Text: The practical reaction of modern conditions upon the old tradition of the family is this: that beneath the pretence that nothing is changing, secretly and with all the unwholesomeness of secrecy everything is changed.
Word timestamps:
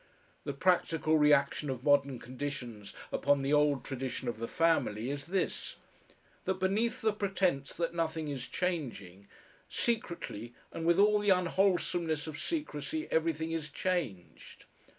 The 0.45 0.53
practical 0.53 1.15
reaction 1.19 1.69
of 1.69 1.83
modern 1.83 2.17
conditions 2.17 2.91
upon 3.11 3.43
the 3.43 3.53
old 3.53 3.85
tradition 3.85 4.27
of 4.27 4.39
the 4.39 4.47
family 4.47 5.11
is 5.11 5.27
this: 5.27 5.75
that 6.45 6.55
beneath 6.55 7.01
the 7.03 7.13
pretence 7.13 7.75
that 7.75 7.93
nothing 7.93 8.27
is 8.27 8.47
changing, 8.47 9.27
secretly 9.69 10.55
and 10.71 10.87
with 10.87 10.97
all 10.97 11.19
the 11.19 11.29
unwholesomeness 11.29 12.25
of 12.25 12.39
secrecy 12.39 13.07
everything 13.11 13.51
is 13.51 13.69
changed. 13.69 14.65